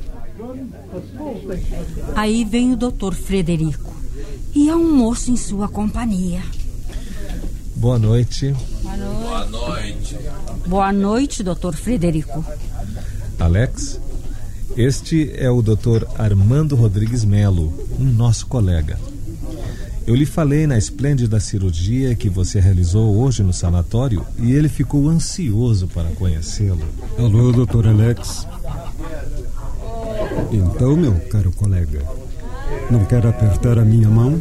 Aí 2.16 2.44
vem 2.44 2.74
o 2.74 2.76
doutor 2.76 3.14
Frederico 3.14 3.87
e 4.58 4.72
há 4.72 4.76
um 4.76 4.92
moço 4.92 5.30
em 5.30 5.36
sua 5.36 5.68
companhia. 5.68 6.42
Boa 7.76 8.00
noite. 8.00 8.56
Boa 8.82 9.46
noite. 9.46 10.18
Boa 10.66 10.92
noite, 10.92 11.44
doutor 11.44 11.76
Frederico. 11.76 12.44
Alex, 13.40 14.02
este 14.76 15.32
é 15.36 15.48
o 15.52 15.62
doutor 15.62 16.08
Armando 16.18 16.76
Rodrigues 16.76 17.24
Melo, 17.24 17.72
um 18.00 18.06
nosso 18.06 18.48
colega. 18.48 19.00
Eu 20.08 20.16
lhe 20.16 20.26
falei 20.26 20.66
na 20.66 20.76
esplêndida 20.76 21.40
cirurgia 21.40 22.16
que 22.16 22.28
você 22.28 22.60
realizou 22.60 23.16
hoje 23.16 23.44
no 23.44 23.54
sanatório 23.54 24.26
e 24.40 24.54
ele 24.54 24.70
ficou 24.70 25.08
ansioso 25.08 25.88
para 25.88 26.10
conhecê-lo. 26.12 26.84
Alô, 27.20 27.52
doutor 27.52 27.86
Alex. 27.86 28.48
Então, 30.52 30.96
meu 30.96 31.14
caro 31.30 31.52
colega, 31.52 32.02
não 32.90 33.04
quer 33.06 33.26
apertar 33.26 33.78
a 33.78 33.86
minha 33.86 34.10
mão? 34.10 34.40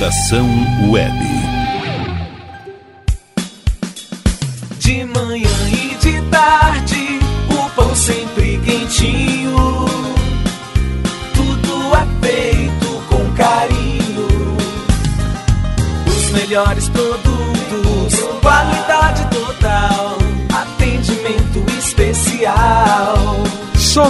Estação 0.00 0.48
Web. 0.88 1.39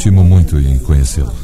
Estimo 0.00 0.24
muito 0.24 0.58
em 0.58 0.78
conhecê-lo. 0.78 1.34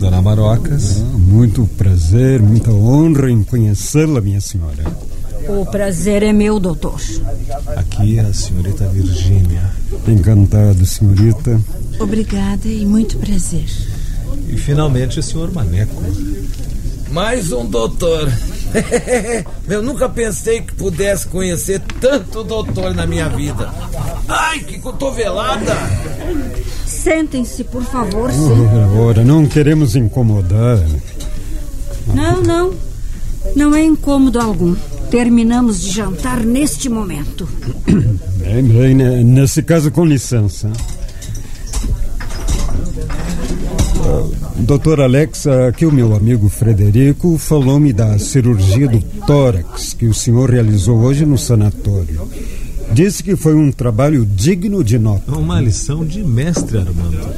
Dona 0.00 0.20
Marocas. 0.20 1.00
Ah, 1.00 1.04
muito 1.16 1.64
prazer, 1.78 2.42
muita 2.42 2.72
honra 2.72 3.30
em 3.30 3.44
conhecê-la, 3.44 4.20
minha 4.20 4.40
senhora. 4.40 4.82
O 5.46 5.64
prazer 5.64 6.24
é 6.24 6.32
meu, 6.32 6.58
doutor. 6.58 7.00
Aqui 7.76 8.18
é 8.18 8.22
a 8.22 8.34
senhorita 8.34 8.88
Virgínia. 8.88 9.70
Encantado, 10.08 10.84
senhorita. 10.84 11.60
Obrigada 12.00 12.66
e 12.66 12.84
muito 12.84 13.18
prazer. 13.18 13.70
E 14.48 14.56
finalmente 14.56 15.20
o 15.20 15.22
senhor 15.22 15.52
Maneco. 15.52 16.02
Mais 17.12 17.52
um 17.52 17.64
doutor. 17.66 18.28
Eu 19.70 19.80
nunca 19.80 20.08
pensei 20.08 20.60
que 20.60 20.74
pudesse 20.74 21.28
conhecer 21.28 21.80
tanto 22.00 22.42
doutor 22.42 22.92
na 22.92 23.06
minha 23.06 23.28
vida. 23.28 23.72
Ai, 24.26 24.58
que 24.58 24.80
cotovelada! 24.80 25.76
Sentem-se, 27.04 27.64
por 27.64 27.84
favor, 27.84 28.32
sim. 28.32 28.98
Ora, 28.98 29.22
não 29.22 29.46
queremos 29.46 29.94
incomodar. 29.94 30.78
Não, 32.14 32.40
não. 32.40 32.74
Não 33.54 33.74
é 33.74 33.84
incômodo 33.84 34.40
algum. 34.40 34.74
Terminamos 35.10 35.82
de 35.82 35.90
jantar 35.90 36.42
neste 36.42 36.88
momento. 36.88 37.46
Bem, 38.38 38.62
bem, 38.62 38.94
né? 38.94 39.22
nesse 39.22 39.62
caso, 39.62 39.90
com 39.90 40.06
licença. 40.06 40.72
Doutor 44.60 45.02
Alex, 45.02 45.46
aqui 45.46 45.84
o 45.84 45.92
meu 45.92 46.16
amigo 46.16 46.48
Frederico 46.48 47.36
falou-me 47.36 47.92
da 47.92 48.18
cirurgia 48.18 48.88
do 48.88 49.00
tórax 49.26 49.92
que 49.92 50.06
o 50.06 50.14
senhor 50.14 50.48
realizou 50.48 51.00
hoje 51.00 51.26
no 51.26 51.36
sanatório. 51.36 52.26
Disse 52.92 53.22
que 53.22 53.36
foi 53.36 53.54
um 53.54 53.72
trabalho 53.72 54.24
digno 54.24 54.84
de 54.84 54.98
nota. 54.98 55.32
Uma 55.36 55.60
lição 55.60 56.04
de 56.04 56.22
mestre, 56.22 56.78
Armando. 56.78 57.28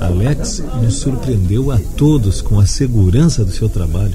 Alex 0.00 0.62
nos 0.80 0.96
surpreendeu 0.96 1.70
a 1.70 1.78
todos 1.96 2.40
com 2.40 2.60
a 2.60 2.66
segurança 2.66 3.44
do 3.44 3.50
seu 3.50 3.68
trabalho. 3.68 4.14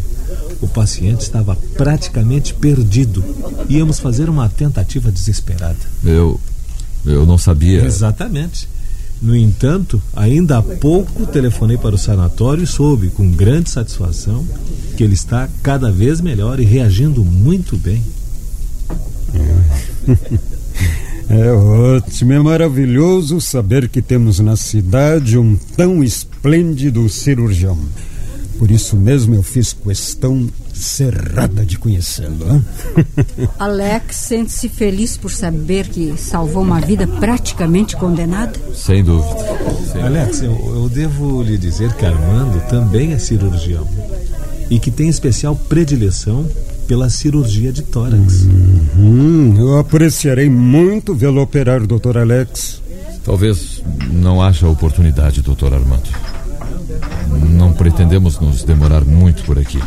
O 0.61 0.67
paciente 0.67 1.21
estava 1.21 1.55
praticamente 1.75 2.53
perdido. 2.53 3.23
Íamos 3.69 3.99
fazer 3.99 4.29
uma 4.29 4.47
tentativa 4.47 5.11
desesperada. 5.11 5.77
Eu. 6.03 6.39
Eu 7.05 7.25
não 7.25 7.37
sabia. 7.37 7.83
Exatamente. 7.83 8.69
No 9.21 9.35
entanto, 9.35 10.01
ainda 10.15 10.57
há 10.57 10.61
pouco 10.61 11.25
telefonei 11.27 11.77
para 11.77 11.95
o 11.95 11.97
sanatório 11.97 12.63
e 12.63 12.67
soube, 12.67 13.09
com 13.09 13.29
grande 13.31 13.69
satisfação, 13.69 14.45
que 14.97 15.03
ele 15.03 15.13
está 15.13 15.49
cada 15.61 15.91
vez 15.91 16.19
melhor 16.19 16.59
e 16.59 16.65
reagindo 16.65 17.23
muito 17.23 17.77
bem. 17.77 18.03
É 19.33 20.37
ótimo, 21.53 22.33
é 22.33 22.39
maravilhoso 22.39 23.39
saber 23.39 23.87
que 23.87 24.01
temos 24.01 24.39
na 24.39 24.55
cidade 24.55 25.37
um 25.37 25.55
tão 25.75 26.03
esplêndido 26.03 27.07
cirurgião. 27.09 27.77
Por 28.59 28.69
isso 28.69 28.95
mesmo 28.95 29.35
eu 29.35 29.43
fiz 29.43 29.73
questão 29.73 30.47
cerrada 30.73 31.65
de 31.65 31.77
conhecê-lo. 31.77 32.63
Alex 33.59 34.15
sente-se 34.15 34.69
feliz 34.69 35.17
por 35.17 35.31
saber 35.31 35.87
que 35.87 36.15
salvou 36.17 36.63
uma 36.63 36.79
vida 36.79 37.07
praticamente 37.07 37.95
condenada? 37.95 38.59
Sem 38.73 39.03
dúvida. 39.03 39.35
Sem 39.91 40.01
Alex, 40.01 40.41
eu, 40.41 40.51
eu 40.51 40.89
devo 40.89 41.41
lhe 41.41 41.57
dizer 41.57 41.93
que 41.93 42.05
Armando 42.05 42.61
também 42.69 43.13
é 43.13 43.19
cirurgião 43.19 43.87
e 44.69 44.79
que 44.79 44.91
tem 44.91 45.09
especial 45.09 45.55
predileção 45.55 46.47
pela 46.87 47.09
cirurgia 47.09 47.71
de 47.71 47.81
tórax. 47.81 48.47
Hum, 48.97 49.55
eu 49.57 49.77
apreciarei 49.77 50.49
muito 50.49 51.15
vê-lo 51.15 51.41
operar, 51.41 51.85
doutor 51.85 52.17
Alex. 52.17 52.81
Talvez 53.23 53.81
não 54.11 54.41
haja 54.41 54.67
oportunidade, 54.67 55.41
doutor 55.41 55.73
Armando. 55.73 56.09
Não 57.49 57.73
pretendemos 57.73 58.39
nos 58.39 58.63
demorar 58.63 59.05
muito 59.05 59.43
por 59.43 59.57
aqui. 59.57 59.79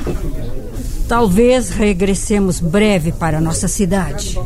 Talvez 1.09 1.71
regressemos 1.71 2.59
breve 2.59 3.12
para 3.12 3.40
nossa 3.40 3.69
cidade. 3.69 4.37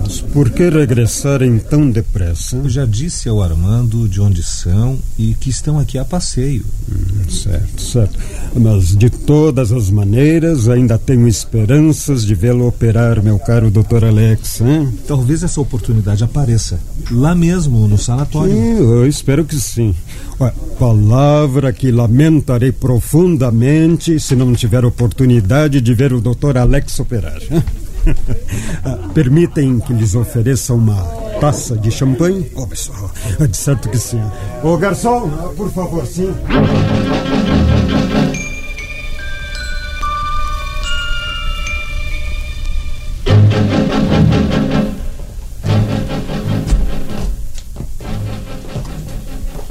Mas 0.00 0.20
por 0.20 0.50
que 0.50 0.68
regressarem 0.68 1.58
tão 1.58 1.88
depressa? 1.88 2.56
Eu 2.56 2.68
já 2.68 2.84
disse 2.84 3.28
ao 3.28 3.40
Armando 3.40 4.08
de 4.08 4.20
onde 4.20 4.42
são 4.42 4.98
e 5.16 5.34
que 5.34 5.48
estão 5.48 5.78
aqui 5.78 5.98
a 5.98 6.04
passeio. 6.04 6.64
Hum, 6.90 7.30
certo, 7.30 7.80
certo. 7.80 8.18
Mas 8.54 8.96
de 8.96 9.08
todas 9.08 9.70
as 9.70 9.90
maneiras, 9.90 10.68
ainda 10.68 10.98
tenho 10.98 11.28
esperanças 11.28 12.26
de 12.26 12.34
vê-lo 12.34 12.66
operar, 12.66 13.22
meu 13.22 13.38
caro 13.38 13.70
doutor 13.70 14.04
Alex. 14.04 14.60
Hein? 14.60 14.92
Talvez 15.06 15.44
essa 15.44 15.60
oportunidade 15.60 16.24
apareça. 16.24 16.80
Lá 17.10 17.34
mesmo, 17.34 17.86
no 17.86 17.96
sanatório. 17.96 18.52
Sim, 18.52 18.78
eu 18.78 19.06
espero 19.06 19.44
que 19.44 19.56
sim. 19.56 19.94
Olha, 20.40 20.54
palavra 20.78 21.72
que 21.72 21.92
lamentarei 21.92 22.72
profundamente 22.72 24.18
se 24.18 24.34
não 24.34 24.52
tiver 24.52 24.84
oportunidade 24.84 25.80
de 25.80 25.91
ver 25.94 26.12
o 26.12 26.20
doutor 26.20 26.56
Alex 26.56 26.98
operar. 27.00 27.40
Permitem 29.14 29.78
que 29.80 29.92
lhes 29.92 30.14
ofereça 30.14 30.74
uma 30.74 31.02
taça 31.40 31.76
de 31.76 31.90
champanhe? 31.90 32.50
Oh, 32.54 32.66
pessoal, 32.66 33.10
é 33.40 33.46
de 33.46 33.56
certo 33.56 33.88
que 33.88 33.98
sim. 33.98 34.20
Ô, 34.62 34.76
garçom, 34.76 35.30
ah, 35.40 35.52
por 35.56 35.70
favor, 35.70 36.06
sim. 36.06 36.32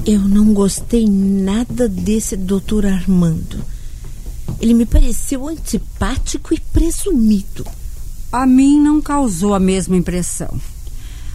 Eu 0.05 0.19
não 0.19 0.53
gostei 0.53 1.05
nada 1.07 1.87
desse 1.87 2.35
doutor 2.35 2.85
Armando. 2.85 3.63
Ele 4.61 4.75
me 4.75 4.85
pareceu 4.85 5.47
antipático 5.47 6.53
e 6.53 6.59
presumido. 6.59 7.65
A 8.31 8.45
mim 8.45 8.79
não 8.79 9.01
causou 9.01 9.55
a 9.55 9.59
mesma 9.59 9.97
impressão. 9.97 10.61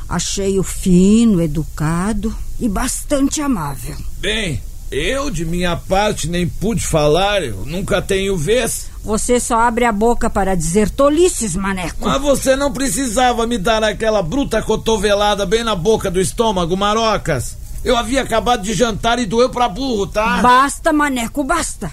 Achei-o 0.08 0.62
fino, 0.62 1.42
educado 1.42 2.34
e 2.60 2.68
bastante 2.68 3.40
amável. 3.42 3.96
Bem, 4.18 4.62
eu 4.92 5.28
de 5.28 5.44
minha 5.44 5.76
parte 5.76 6.28
nem 6.28 6.48
pude 6.48 6.86
falar, 6.86 7.42
eu 7.42 7.66
nunca 7.66 8.00
tenho 8.00 8.36
vez. 8.36 8.86
Você 9.02 9.40
só 9.40 9.60
abre 9.60 9.84
a 9.84 9.90
boca 9.90 10.30
para 10.30 10.54
dizer 10.54 10.88
tolices, 10.88 11.56
maneco. 11.56 12.06
Mas 12.06 12.22
você 12.22 12.54
não 12.54 12.72
precisava 12.72 13.44
me 13.44 13.58
dar 13.58 13.82
aquela 13.82 14.22
bruta 14.22 14.62
cotovelada 14.62 15.44
bem 15.44 15.64
na 15.64 15.74
boca 15.74 16.08
do 16.08 16.20
estômago, 16.20 16.76
Marocas. 16.76 17.56
Eu 17.84 17.96
havia 17.96 18.22
acabado 18.22 18.62
de 18.62 18.72
jantar 18.72 19.18
e 19.18 19.26
doeu 19.26 19.50
pra 19.50 19.68
burro, 19.68 20.06
tá? 20.06 20.40
Basta, 20.40 20.92
maneco, 20.92 21.42
basta. 21.42 21.92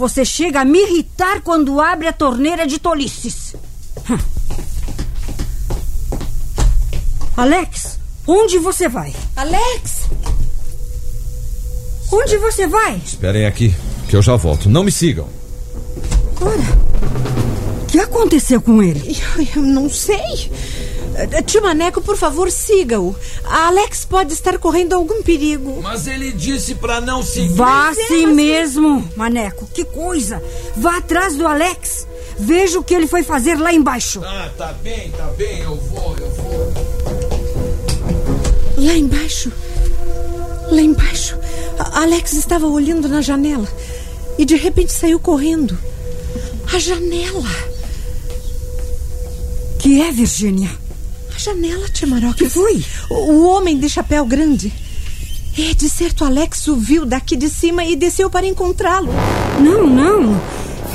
Você 0.00 0.24
chega 0.24 0.62
a 0.62 0.64
me 0.64 0.78
irritar 0.78 1.42
quando 1.42 1.78
abre 1.78 2.08
a 2.08 2.12
torneira 2.12 2.66
de 2.66 2.78
tolices. 2.78 3.54
Hum. 4.08 4.18
Alex, 7.36 7.98
onde 8.26 8.58
você 8.58 8.88
vai? 8.88 9.14
Alex! 9.36 10.08
Onde 12.10 12.38
você 12.38 12.66
vai? 12.66 12.96
Esperem 13.04 13.44
aqui, 13.44 13.74
que 14.08 14.16
eu 14.16 14.22
já 14.22 14.36
volto. 14.36 14.70
Não 14.70 14.82
me 14.82 14.90
sigam. 14.90 15.28
Ora, 16.40 17.82
o 17.82 17.86
que 17.86 17.98
aconteceu 18.00 18.62
com 18.62 18.82
ele? 18.82 19.18
Eu, 19.36 19.46
eu 19.56 19.62
não 19.62 19.90
sei. 19.90 20.50
Eh, 21.14 21.42
Tio 21.42 21.62
Maneco, 21.62 22.00
por 22.00 22.16
favor, 22.16 22.50
siga-o. 22.50 23.14
A 23.44 23.66
Alex 23.68 24.04
pode 24.04 24.32
estar 24.32 24.58
correndo 24.58 24.94
algum 24.94 25.22
perigo. 25.22 25.80
Mas 25.82 26.06
ele 26.06 26.32
disse 26.32 26.74
pra 26.76 27.00
não 27.00 27.22
seguir. 27.22 27.54
Vá 27.54 27.86
é, 27.88 27.90
assim 27.90 28.26
mas- 28.26 28.36
mesmo, 28.36 29.08
Maneco. 29.16 29.66
Que 29.72 29.84
coisa. 29.84 30.42
Vá 30.76 30.98
atrás 30.98 31.36
do 31.36 31.46
Alex. 31.46 32.06
Veja 32.38 32.78
o 32.78 32.84
que 32.84 32.94
ele 32.94 33.06
foi 33.06 33.22
fazer 33.22 33.56
lá 33.56 33.72
embaixo. 33.72 34.22
Ah, 34.24 34.50
tá 34.56 34.72
bem, 34.82 35.10
tá 35.10 35.26
bem, 35.36 35.58
eu 35.60 35.76
vou, 35.76 36.16
eu 36.16 36.30
vou. 36.30 36.72
Lá 38.78 38.94
embaixo. 38.94 39.52
Lá 40.70 40.80
embaixo. 40.80 41.36
A 41.78 42.02
Alex 42.02 42.32
estava 42.32 42.66
olhando 42.66 43.08
na 43.08 43.20
janela 43.20 43.68
e 44.38 44.44
de 44.44 44.54
repente 44.56 44.92
saiu 44.92 45.18
correndo. 45.20 45.76
A 46.72 46.78
janela. 46.78 47.44
Que 49.80 50.00
é, 50.00 50.12
Virgínia? 50.12 50.70
Janela, 51.40 51.88
tia 51.88 52.06
Maroca. 52.06 52.34
Que 52.34 52.50
foi? 52.50 52.84
O, 53.08 53.14
o 53.14 53.48
homem 53.48 53.78
de 53.78 53.88
chapéu 53.88 54.26
grande. 54.26 54.70
É, 55.58 55.74
de 55.74 55.88
certo, 55.88 56.24
Alex 56.24 56.68
o 56.68 56.76
viu 56.76 57.06
daqui 57.06 57.34
de 57.34 57.48
cima 57.48 57.82
e 57.84 57.96
desceu 57.96 58.28
para 58.28 58.46
encontrá-lo. 58.46 59.08
Não, 59.58 59.86
não. 59.86 60.40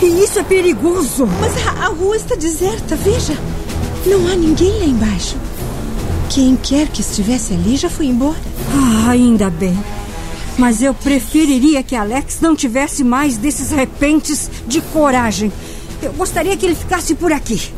Isso 0.01 0.37
é 0.37 0.43
perigoso. 0.43 1.25
Mas 1.41 1.67
a, 1.67 1.85
a 1.85 1.87
rua 1.87 2.15
está 2.15 2.35
deserta, 2.35 2.95
veja. 2.95 3.35
Não 4.05 4.27
há 4.27 4.35
ninguém 4.35 4.71
lá 4.77 4.85
embaixo. 4.85 5.35
Quem 6.29 6.55
quer 6.55 6.89
que 6.89 7.01
estivesse 7.01 7.53
ali 7.53 7.75
já 7.75 7.89
foi 7.89 8.05
embora. 8.05 8.37
Ah, 8.71 9.09
ainda 9.09 9.49
bem. 9.49 9.77
Mas 10.59 10.81
eu 10.81 10.93
preferiria 10.93 11.81
que 11.81 11.95
Alex 11.95 12.37
não 12.39 12.55
tivesse 12.55 13.03
mais 13.03 13.35
desses 13.35 13.71
repentes 13.71 14.49
de 14.67 14.79
coragem. 14.79 15.51
Eu 16.03 16.13
gostaria 16.13 16.55
que 16.55 16.65
ele 16.65 16.75
ficasse 16.75 17.15
por 17.15 17.33
aqui. 17.33 17.73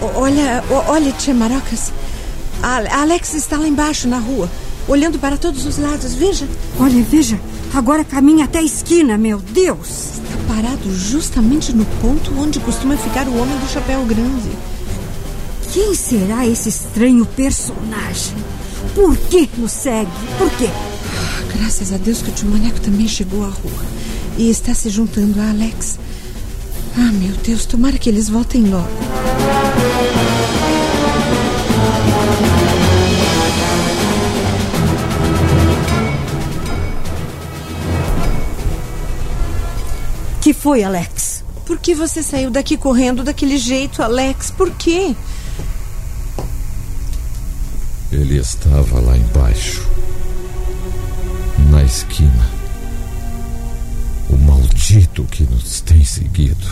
Olha, 0.00 0.62
olha, 0.88 1.12
tia 1.12 1.34
Marocas. 1.34 1.92
A 2.62 2.76
a 2.78 3.02
Alex 3.02 3.34
está 3.34 3.56
lá 3.58 3.66
embaixo 3.68 4.08
na 4.08 4.18
rua, 4.18 4.50
olhando 4.88 5.18
para 5.18 5.36
todos 5.36 5.64
os 5.66 5.78
lados. 5.78 6.14
Veja, 6.14 6.46
Olha, 6.78 7.02
veja. 7.02 7.38
Agora 7.74 8.04
caminha 8.04 8.44
até 8.44 8.58
a 8.60 8.62
esquina, 8.62 9.18
meu 9.18 9.38
Deus. 9.38 9.88
está 10.14 10.54
parado 10.54 10.90
justamente 10.94 11.72
no 11.72 11.84
ponto 12.00 12.32
onde 12.38 12.60
costuma 12.60 12.96
ficar 12.96 13.26
o 13.26 13.36
homem 13.36 13.58
do 13.58 13.68
chapéu 13.70 14.02
grande. 14.04 14.50
Quem 15.72 15.94
será 15.94 16.46
esse 16.46 16.68
estranho 16.70 17.26
personagem? 17.26 18.36
Por 18.94 19.14
que 19.16 19.48
nos 19.58 19.72
segue? 19.72 20.10
Por 20.38 20.48
quê? 20.52 20.68
Ah, 20.70 21.42
Graças 21.58 21.92
a 21.92 21.96
Deus 21.98 22.22
que 22.22 22.30
o 22.30 22.32
tio 22.32 22.48
Maneco 22.48 22.80
também 22.80 23.08
chegou 23.08 23.44
à 23.44 23.48
rua 23.48 23.84
e 24.38 24.48
está 24.48 24.72
se 24.72 24.88
juntando 24.88 25.40
a 25.40 25.50
Alex. 25.50 25.98
Ah, 26.98 27.12
meu 27.12 27.34
Deus, 27.36 27.66
tomara 27.66 27.98
que 27.98 28.08
eles 28.08 28.28
voltem 28.28 28.64
logo. 28.64 28.88
Que 40.40 40.54
foi, 40.54 40.82
Alex? 40.82 41.44
Por 41.66 41.78
que 41.78 41.94
você 41.94 42.22
saiu 42.22 42.50
daqui 42.50 42.76
correndo 42.76 43.22
daquele 43.24 43.58
jeito, 43.58 44.02
Alex? 44.02 44.50
Por 44.50 44.70
quê? 44.70 45.14
Ele 48.10 48.38
estava 48.38 49.00
lá 49.00 49.16
embaixo, 49.18 49.86
na 51.68 51.82
esquina. 51.82 52.55
Maldito 54.96 55.24
que 55.24 55.42
nos 55.44 55.82
tem 55.82 56.02
seguido. 56.02 56.66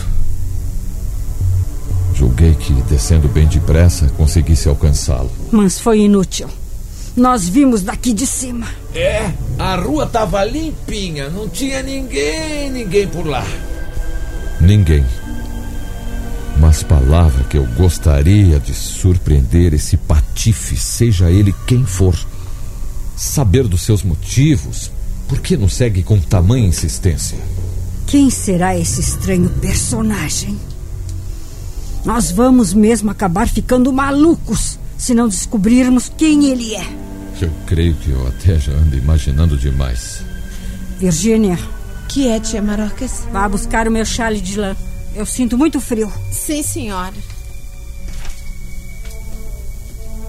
Julguei 2.15 2.55
que, 2.55 2.73
descendo 2.89 3.27
bem 3.27 3.45
depressa, 3.47 4.07
conseguisse 4.17 4.67
alcançá-lo. 4.67 5.31
Mas 5.51 5.79
foi 5.79 5.99
inútil. 5.99 6.49
Nós 7.15 7.47
vimos 7.47 7.83
daqui 7.83 8.13
de 8.13 8.25
cima. 8.25 8.67
É, 8.95 9.31
a 9.59 9.75
rua 9.75 10.07
tava 10.07 10.43
limpinha, 10.43 11.29
não 11.29 11.47
tinha 11.47 11.83
ninguém, 11.83 12.71
ninguém 12.71 13.07
por 13.07 13.27
lá. 13.27 13.45
Ninguém. 14.59 15.05
Mas 16.59 16.81
palavra 16.81 17.43
que 17.43 17.57
eu 17.57 17.65
gostaria 17.77 18.59
de 18.59 18.73
surpreender 18.73 19.71
esse 19.75 19.97
patife, 19.97 20.75
seja 20.75 21.29
ele 21.29 21.53
quem 21.67 21.85
for. 21.85 22.17
Saber 23.15 23.67
dos 23.67 23.83
seus 23.83 24.01
motivos. 24.01 24.89
Por 25.27 25.39
que 25.39 25.55
nos 25.55 25.73
segue 25.75 26.01
com 26.01 26.19
tamanha 26.19 26.67
insistência? 26.67 27.37
Quem 28.07 28.29
será 28.29 28.77
esse 28.77 29.01
estranho 29.01 29.49
personagem? 29.61 30.57
Nós 32.03 32.31
vamos 32.31 32.73
mesmo 32.73 33.09
acabar 33.09 33.47
ficando 33.47 33.91
malucos 33.91 34.77
se 34.97 35.13
não 35.13 35.27
descobrirmos 35.27 36.11
quem 36.15 36.45
ele 36.51 36.75
é. 36.75 36.85
Eu 37.41 37.51
creio 37.65 37.95
que 37.95 38.11
eu 38.11 38.27
até 38.27 38.57
já 38.59 38.71
ando 38.71 38.95
imaginando 38.95 39.57
demais. 39.57 40.21
Virgínia, 40.99 41.57
Que 42.07 42.27
é, 42.29 42.39
tia 42.39 42.61
Marocas? 42.61 43.23
Vá 43.31 43.49
buscar 43.49 43.87
o 43.87 43.91
meu 43.91 44.05
chale 44.05 44.39
de 44.39 44.57
lã. 44.57 44.75
Eu 45.15 45.25
sinto 45.25 45.57
muito 45.57 45.81
frio. 45.81 46.11
Sim, 46.31 46.61
senhora. 46.61 47.13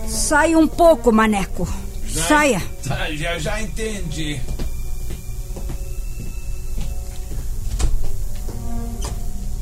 Saia 0.08 0.58
um 0.58 0.66
pouco, 0.66 1.12
maneco. 1.12 1.68
Saia. 2.08 2.62
Tá, 2.82 3.10
já, 3.14 3.38
já 3.38 3.60
entendi. 3.62 4.40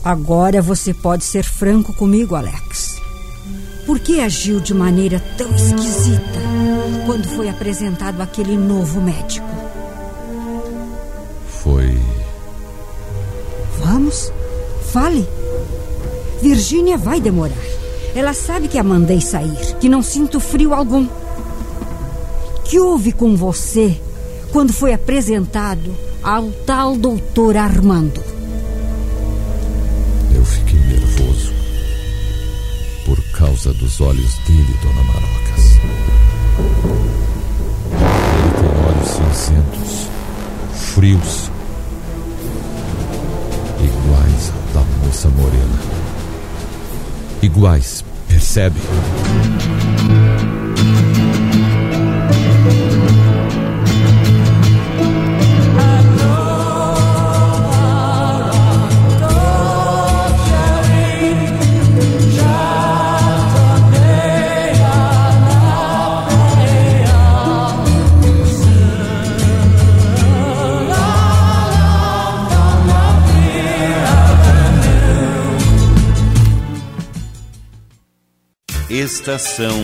Agora 0.05 0.61
você 0.61 0.93
pode 0.93 1.25
ser 1.25 1.45
franco 1.45 1.95
comigo, 1.95 2.35
Alex. 2.35 3.01
Por 3.87 3.99
que 3.99 4.21
agiu 4.21 4.61
de 4.61 4.75
maneira 4.75 5.19
tão 5.39 5.51
esquisita 5.55 6.41
quando 7.07 7.27
foi 7.27 7.49
apresentado 7.49 8.21
aquele 8.21 8.55
novo 8.55 9.01
médico? 9.01 9.49
Foi. 11.63 11.99
Vamos, 13.79 14.31
fale. 14.93 15.27
Virgínia 16.43 16.99
vai 16.99 17.19
demorar. 17.19 17.57
Ela 18.15 18.35
sabe 18.35 18.69
que 18.69 18.79
a 18.79 18.85
mandei 18.85 19.23
sair, 19.23 19.75
que 19.81 19.89
não 19.89 20.03
sinto 20.03 20.39
frio 20.39 20.75
algum. 20.75 21.09
Que 22.65 22.79
houve 22.79 23.11
com 23.11 23.35
você 23.37 23.99
quando 24.53 24.73
foi 24.73 24.93
apresentado 24.93 25.97
ao 26.23 26.51
tal 26.67 26.95
doutor 26.95 27.57
Armando? 27.57 28.34
Dos 33.95 34.01
olhos 34.01 34.39
dele, 34.39 34.77
Dona 34.83 35.03
Marocas. 35.05 35.79
Ele 38.33 38.51
tem 38.59 38.69
olhos 38.87 39.09
cinzentos, 39.09 40.09
frios, 40.73 41.51
iguais 43.81 44.53
ao 44.53 44.83
da 44.83 45.07
moça 45.07 45.29
morena. 45.29 45.79
Iguais, 47.43 48.05
percebe? 48.27 48.81
Estação 79.25 79.81